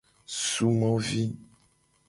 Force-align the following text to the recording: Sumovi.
Sumovi. 0.35 1.23